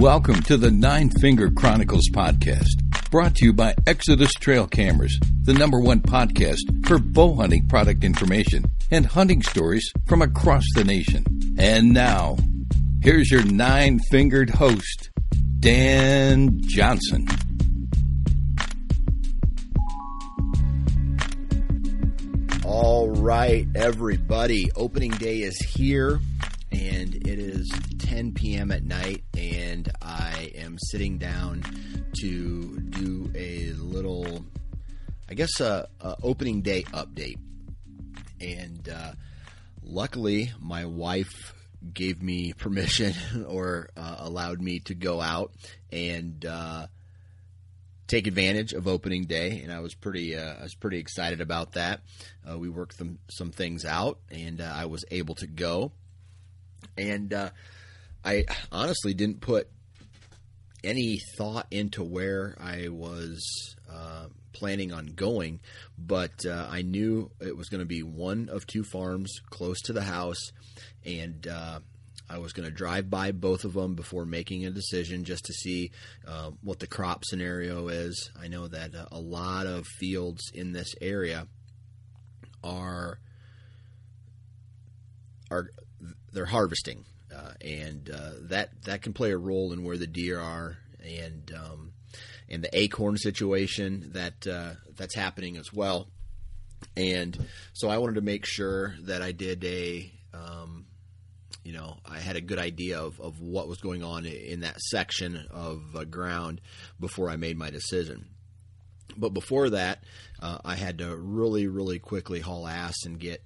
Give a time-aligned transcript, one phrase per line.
[0.00, 5.52] Welcome to the Nine Finger Chronicles podcast, brought to you by Exodus Trail Cameras, the
[5.52, 11.26] number one podcast for bow hunting product information and hunting stories from across the nation.
[11.58, 12.38] And now,
[13.02, 15.10] here's your nine fingered host,
[15.58, 17.28] Dan Johnson.
[22.64, 24.70] All right, everybody.
[24.76, 26.20] Opening day is here,
[26.72, 27.68] and it is
[27.98, 28.70] 10 p.m.
[28.70, 31.62] at night, and I am sitting down
[32.20, 34.44] to do a little,
[35.28, 37.38] I guess, a, a opening day update.
[38.40, 39.12] And uh,
[39.82, 41.54] luckily, my wife
[41.92, 43.14] gave me permission
[43.48, 45.52] or uh, allowed me to go out
[45.92, 46.44] and.
[46.44, 46.86] Uh,
[48.10, 51.74] take advantage of opening day, and I was pretty uh, I was pretty excited about
[51.74, 52.00] that.
[52.48, 55.92] Uh, we worked some some things out, and uh, I was able to go.
[56.96, 57.50] And uh,
[58.24, 59.68] I honestly didn't put
[60.82, 65.60] any thought into where I was uh, planning on going,
[65.98, 69.92] but uh, I knew it was going to be one of two farms close to
[69.92, 70.52] the house,
[71.04, 71.46] and
[72.30, 75.52] I was going to drive by both of them before making a decision just to
[75.52, 75.90] see
[76.26, 78.30] uh, what the crop scenario is.
[78.40, 81.48] I know that uh, a lot of fields in this area
[82.62, 83.18] are
[85.50, 85.70] are
[86.32, 90.40] they're harvesting, uh, and uh, that that can play a role in where the deer
[90.40, 91.92] are and um,
[92.48, 96.08] and the acorn situation that uh, that's happening as well.
[96.96, 100.86] And so I wanted to make sure that I did a um,
[101.64, 104.80] you know, I had a good idea of, of what was going on in that
[104.80, 106.60] section of uh, ground
[106.98, 108.26] before I made my decision.
[109.16, 110.02] But before that,
[110.40, 113.42] uh, I had to really, really quickly haul ass and get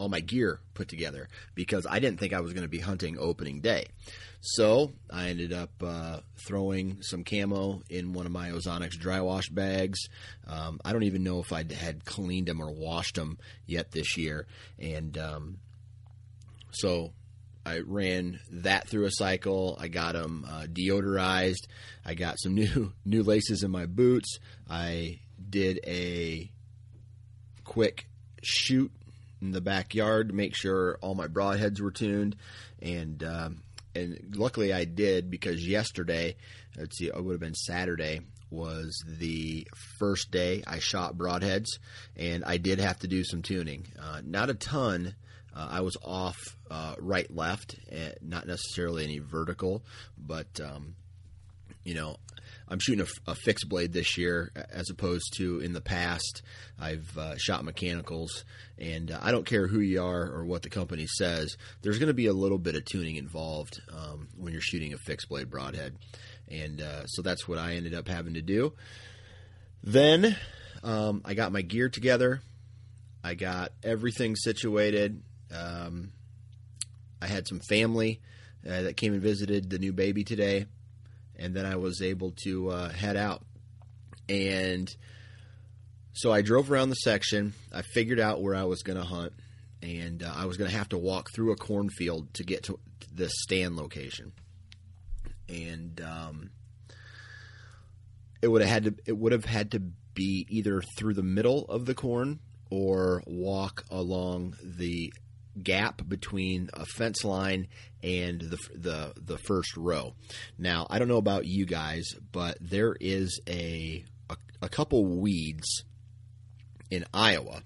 [0.00, 3.18] all my gear put together because I didn't think I was going to be hunting
[3.18, 3.84] opening day.
[4.40, 9.50] So I ended up uh, throwing some camo in one of my Ozonics dry wash
[9.50, 10.00] bags.
[10.46, 14.16] Um, I don't even know if I had cleaned them or washed them yet this
[14.16, 14.46] year,
[14.78, 15.58] and um,
[16.70, 17.12] so
[17.66, 19.76] I ran that through a cycle.
[19.78, 21.66] I got them uh, deodorized.
[22.06, 24.38] I got some new new laces in my boots.
[24.68, 26.50] I did a
[27.64, 28.06] quick
[28.42, 28.90] shoot
[29.40, 32.36] in the backyard to make sure all my broadheads were tuned,
[32.80, 33.62] and um,
[33.94, 36.36] and luckily I did because yesterday,
[36.76, 38.20] let's see, it would have been Saturday
[38.50, 39.66] was the
[39.98, 41.78] first day I shot broadheads,
[42.16, 43.86] and I did have to do some tuning.
[44.00, 45.14] Uh, not a ton.
[45.54, 46.36] Uh, I was off
[46.70, 49.82] uh, right left, eh, not necessarily any vertical,
[50.18, 50.94] but um,
[51.84, 52.16] you know,
[52.68, 56.42] I'm shooting a, a, fixed blade this year as opposed to in the past.
[56.78, 58.44] I've uh, shot mechanicals,
[58.78, 61.56] and uh, I don't care who you are or what the company says.
[61.82, 64.98] There's going to be a little bit of tuning involved um, when you're shooting a
[64.98, 65.96] fixed blade broadhead,
[66.48, 68.72] and uh, so that's what I ended up having to do.
[69.82, 70.36] Then
[70.84, 72.40] um, I got my gear together.
[73.24, 75.22] I got everything situated.
[75.54, 76.12] Um,
[77.20, 78.20] I had some family
[78.66, 80.66] uh, that came and visited the new baby today,
[81.40, 83.42] and then I was able to uh, head out.
[84.28, 84.94] And
[86.12, 87.54] so I drove around the section.
[87.72, 89.32] I figured out where I was going to hunt,
[89.82, 92.78] and uh, I was going to have to walk through a cornfield to get to
[93.12, 94.32] the stand location.
[95.48, 96.50] And um,
[98.42, 99.80] it would have had to it would have had to
[100.14, 102.38] be either through the middle of the corn
[102.70, 105.12] or walk along the
[105.62, 107.68] gap between a fence line
[108.02, 110.14] and the the the first row.
[110.58, 115.84] Now, I don't know about you guys, but there is a a, a couple weeds
[116.90, 117.62] in Iowa,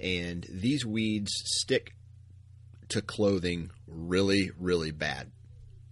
[0.00, 1.94] and these weeds stick
[2.88, 5.30] to clothing really really bad.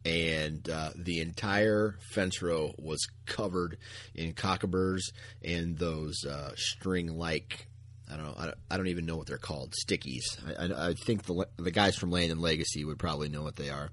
[0.05, 3.77] and uh, the entire fence row was covered
[4.15, 5.03] in cockaburs
[5.45, 7.68] and those uh, string-like.
[8.11, 8.35] I don't know.
[8.37, 9.75] I don't, I don't even know what they're called.
[9.75, 10.39] Stickies.
[10.47, 13.57] I, I, I think the the guys from Land and Legacy would probably know what
[13.57, 13.91] they are,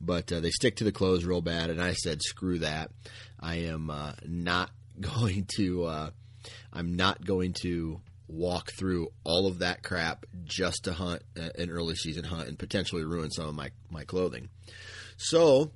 [0.00, 1.70] but uh, they stick to the clothes real bad.
[1.70, 2.90] And I said, "Screw that!
[3.40, 4.70] I am uh, not
[5.00, 5.84] going to.
[5.84, 6.10] Uh,
[6.72, 11.70] I'm not going to walk through all of that crap just to hunt uh, an
[11.70, 14.48] early season hunt and potentially ruin some of my my clothing."
[15.16, 15.72] So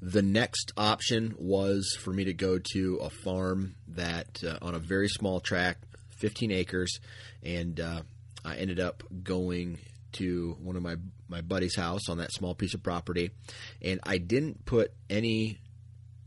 [0.00, 4.78] the next option was for me to go to a farm that uh, on a
[4.78, 5.85] very small tract,
[6.16, 7.00] 15 acres,
[7.42, 8.02] and uh,
[8.44, 9.78] I ended up going
[10.12, 10.96] to one of my
[11.28, 13.30] my buddy's house on that small piece of property,
[13.82, 15.58] and I didn't put any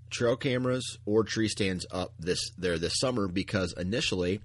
[0.10, 4.42] trail cameras or tree stands up this there this summer because initially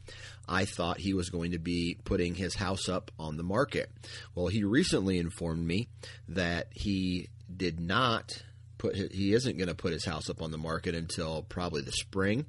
[0.48, 3.90] I thought he was going to be putting his house up on the market.
[4.34, 5.88] Well, he recently informed me
[6.28, 8.42] that he did not
[8.78, 11.92] put he isn't going to put his house up on the market until probably the
[11.92, 12.46] spring.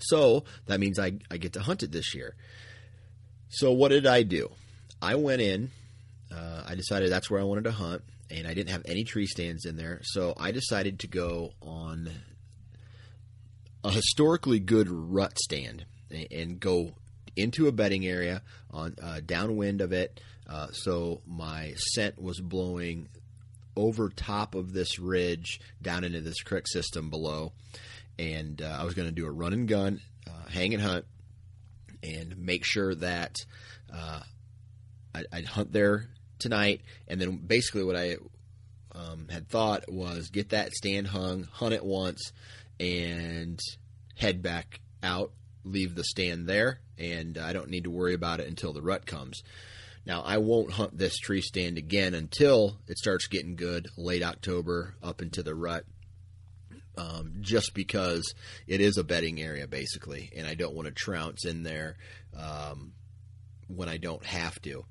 [0.00, 2.34] So that means I, I get to hunt it this year.
[3.48, 4.50] So what did I do?
[5.02, 5.70] I went in.
[6.34, 9.26] Uh, I decided that's where I wanted to hunt, and I didn't have any tree
[9.26, 10.00] stands in there.
[10.02, 12.10] So I decided to go on
[13.82, 16.92] a historically good rut stand and, and go
[17.36, 20.20] into a bedding area on uh, downwind of it.
[20.48, 23.08] Uh, so my scent was blowing
[23.76, 27.52] over top of this ridge down into this creek system below.
[28.18, 31.06] And uh, I was going to do a run and gun, uh, hang and hunt,
[32.02, 33.36] and make sure that
[33.92, 34.20] uh,
[35.14, 36.08] I'd, I'd, hunt there
[36.38, 36.82] tonight.
[37.08, 38.16] And then basically, what I
[38.92, 42.32] um, had thought was get that stand hung, hunt it once,
[42.78, 43.58] and
[44.16, 45.32] head back out,
[45.64, 49.06] leave the stand there, and I don't need to worry about it until the rut
[49.06, 49.42] comes.
[50.06, 54.94] Now, I won't hunt this tree stand again until it starts getting good late October
[55.02, 55.84] up into the rut.
[56.96, 58.34] Um, just because
[58.66, 61.96] it is a bedding area basically, and I don't want to trounce in there
[62.36, 62.92] um,
[63.68, 64.84] when I don't have to.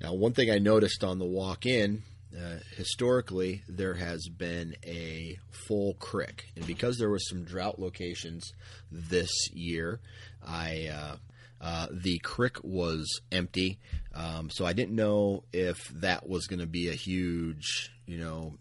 [0.00, 2.02] Now, one thing I noticed on the walk in,
[2.36, 8.52] uh, historically, there has been a full crick, and because there was some drought locations
[8.92, 10.00] this year,
[10.46, 11.16] I uh,
[11.60, 13.78] uh, the crick was empty,
[14.14, 18.54] um, so I didn't know if that was going to be a huge, you know,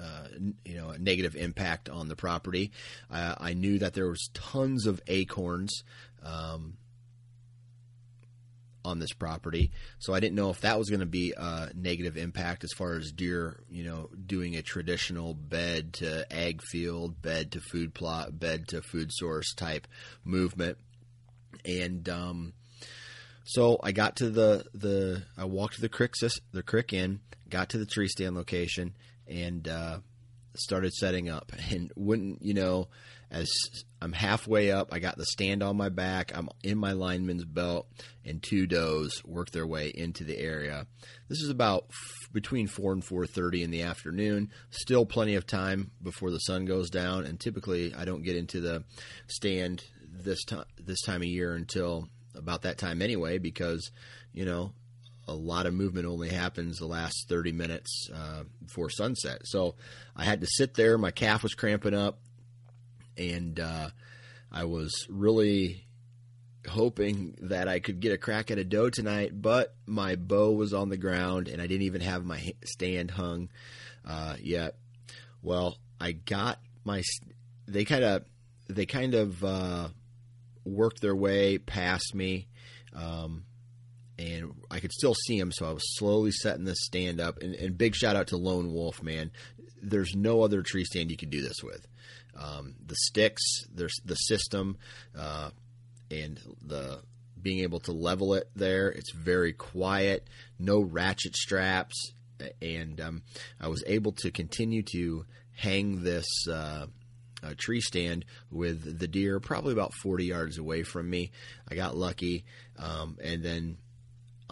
[0.00, 0.28] uh,
[0.64, 2.72] you know, a negative impact on the property.
[3.10, 5.84] Uh, I knew that there was tons of acorns
[6.22, 6.74] um,
[8.84, 12.16] on this property, so I didn't know if that was going to be a negative
[12.16, 17.52] impact as far as deer, you know, doing a traditional bed to ag field, bed
[17.52, 19.86] to food plot, bed to food source type
[20.24, 20.78] movement
[21.64, 22.52] and um,
[23.44, 26.12] so I got to the the I walked to the creek
[26.52, 28.94] the creek in, got to the tree stand location,
[29.32, 29.98] and uh,
[30.54, 31.52] started setting up.
[31.70, 32.88] And wouldn't you know,
[33.30, 33.48] as
[34.00, 36.36] I'm halfway up, I got the stand on my back.
[36.36, 37.88] I'm in my lineman's belt,
[38.24, 40.86] and two does work their way into the area.
[41.28, 44.50] This is about f- between four and four thirty in the afternoon.
[44.70, 48.60] Still plenty of time before the sun goes down, and typically I don't get into
[48.60, 48.84] the
[49.28, 53.90] stand this time this time of year until about that time anyway, because
[54.32, 54.72] you know
[55.28, 59.42] a lot of movement only happens the last 30 minutes uh, before sunset.
[59.44, 59.76] So
[60.16, 60.98] I had to sit there.
[60.98, 62.18] My calf was cramping up,
[63.16, 63.90] and uh,
[64.50, 65.86] I was really
[66.68, 69.40] hoping that I could get a crack at a doe tonight.
[69.40, 73.48] But my bow was on the ground, and I didn't even have my stand hung
[74.04, 74.76] uh, yet.
[75.42, 77.02] Well, I got my.
[77.66, 78.24] They kind of
[78.68, 79.88] they kind of uh,
[80.64, 82.48] worked their way past me.
[82.92, 83.44] Um,
[84.22, 87.42] and I could still see him, so I was slowly setting this stand up.
[87.42, 89.32] And, and, big shout out to Lone Wolf, man.
[89.82, 91.86] There's no other tree stand you could do this with.
[92.36, 93.42] Um, the sticks,
[93.74, 94.78] there's the system,
[95.18, 95.50] uh,
[96.10, 97.00] and the
[97.40, 98.90] being able to level it there.
[98.90, 102.12] It's very quiet, no ratchet straps,
[102.60, 103.22] and um,
[103.60, 105.26] I was able to continue to
[105.56, 106.26] hang this.
[106.48, 106.86] Uh,
[107.44, 111.32] a tree stand with the deer probably about 40 yards away from me.
[111.68, 112.44] I got lucky,
[112.78, 113.78] um, and then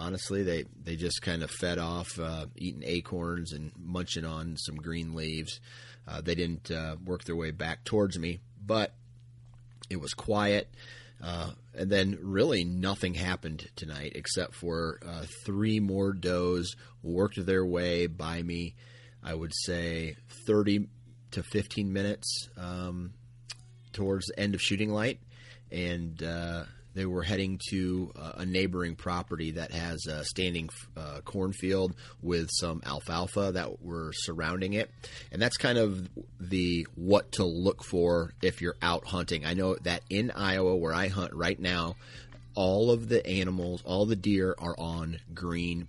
[0.00, 4.76] honestly, they, they just kind of fed off, uh, eating acorns and munching on some
[4.76, 5.60] green leaves.
[6.08, 8.94] Uh, they didn't uh, work their way back towards me, but
[9.90, 10.68] it was quiet.
[11.22, 17.64] Uh, and then really nothing happened tonight except for uh, three more does worked their
[17.64, 18.74] way by me.
[19.22, 20.16] I would say
[20.46, 20.88] 30
[21.32, 23.12] to 15 minutes um,
[23.92, 25.20] towards the end of shooting light,
[25.70, 31.20] and uh, they were heading to uh, a neighboring property that has a standing uh,
[31.24, 34.90] cornfield with some alfalfa that were surrounding it.
[35.30, 36.08] And that's kind of
[36.40, 39.44] the what to look for if you're out hunting.
[39.44, 41.96] I know that in Iowa, where I hunt right now,
[42.54, 45.86] all of the animals, all the deer are on green,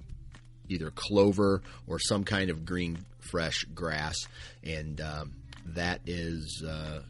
[0.69, 4.15] either clover or some kind of green, fresh grass.
[4.63, 5.33] And um,
[5.65, 6.63] that is.
[6.65, 7.01] Uh,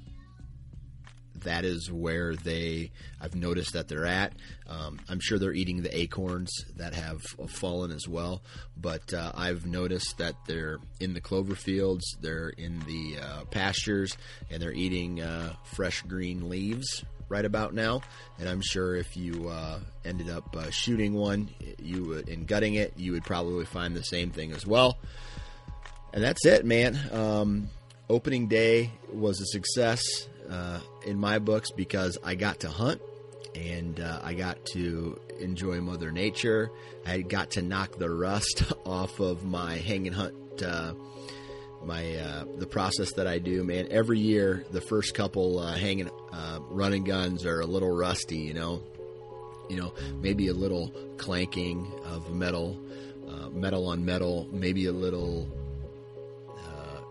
[1.41, 4.33] that is where they I've noticed that they're at.
[4.67, 8.41] Um, I'm sure they're eating the acorns that have fallen as well,
[8.77, 14.17] but uh, I've noticed that they're in the clover fields, they're in the uh, pastures,
[14.49, 18.01] and they're eating uh, fresh green leaves right about now.
[18.39, 21.49] And I'm sure if you uh, ended up uh, shooting one,
[21.81, 24.97] you would and gutting it, you would probably find the same thing as well.
[26.13, 26.99] And that's it, man.
[27.11, 27.69] Um,
[28.09, 33.01] opening day was a success uh, in my books because I got to hunt
[33.55, 36.71] and uh, I got to enjoy Mother Nature.
[37.05, 40.61] I got to knock the rust off of my hang and hunt.
[40.61, 40.93] Uh,
[41.83, 43.87] my uh, the process that I do, man.
[43.89, 48.53] Every year, the first couple uh, hanging uh, running guns are a little rusty, you
[48.53, 48.83] know.
[49.69, 52.77] You know, maybe a little clanking of metal,
[53.27, 55.47] uh, metal on metal, maybe a little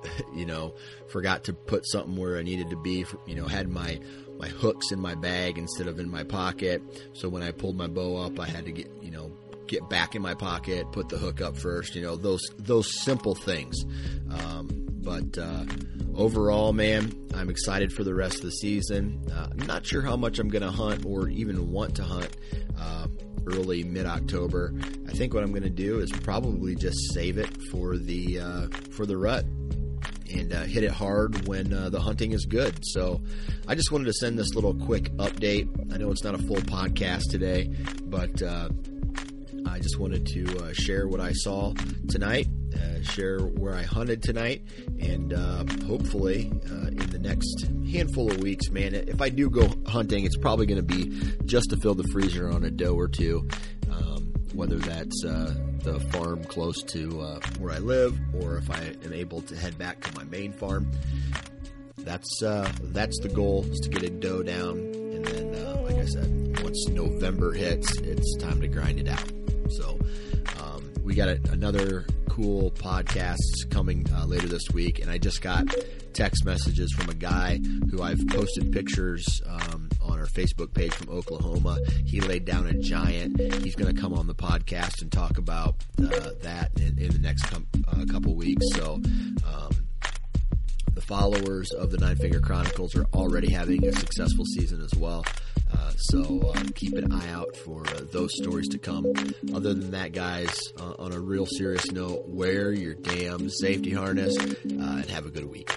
[0.35, 0.75] you know,
[1.09, 3.05] forgot to put something where I needed to be.
[3.27, 4.01] You know, had my
[4.39, 6.83] my hooks in my bag instead of in my pocket.
[7.13, 9.33] So when I pulled my bow up, I had to get you know
[9.67, 11.95] get back in my pocket, put the hook up first.
[11.95, 13.85] You know, those those simple things.
[14.31, 15.65] Um, but uh,
[16.15, 19.23] overall, man, I'm excited for the rest of the season.
[19.33, 22.37] Uh, not sure how much I'm going to hunt or even want to hunt.
[22.79, 23.07] Uh,
[23.47, 24.75] early mid October.
[25.09, 28.69] I think what I'm going to do is probably just save it for the uh,
[28.91, 29.45] for the rut
[30.33, 32.79] and uh, hit it hard when uh, the hunting is good.
[32.83, 33.21] So
[33.67, 35.69] I just wanted to send this little quick update.
[35.93, 37.71] I know it's not a full podcast today,
[38.05, 38.69] but uh,
[39.67, 41.75] I just wanted to uh, share what I saw
[42.09, 44.63] tonight, uh, share where I hunted tonight,
[44.99, 50.25] and uh, hopefully in the next handful of weeks, man, if I do go hunting,
[50.25, 53.49] it's probably going to be just to fill the freezer on a doe or two.
[53.91, 55.25] Um, whether that's
[55.83, 59.79] the farm close to uh, where I live, or if I am able to head
[59.79, 60.91] back to my main farm.
[61.99, 65.97] That's uh, that's the goal is to get a doe down, and then, uh, like
[65.97, 69.33] I said, once November hits, it's time to grind it out.
[69.71, 69.99] So
[70.61, 75.43] um, we got a, another cool podcast coming uh, later this week, and I just
[75.43, 75.67] got
[76.13, 77.59] text messages from a guy
[77.91, 79.80] who I've posted pictures um,
[80.21, 81.79] our Facebook page from Oklahoma.
[82.05, 83.41] He laid down a giant.
[83.63, 87.19] He's going to come on the podcast and talk about uh, that in, in, the
[87.19, 88.65] next com- uh, couple weeks.
[88.75, 88.95] So.
[89.47, 89.71] Um,
[90.93, 95.25] the followers of the Nine Finger Chronicles are already having a successful season as well.
[95.73, 99.07] Uh, so uh, keep an eye out for uh, those stories to come.
[99.55, 104.37] Other than that, guys, uh, on a real serious note, wear your damn safety harness
[104.39, 105.71] uh, and have a good week.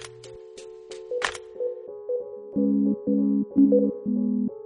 [3.52, 3.70] Thank
[4.06, 4.63] you.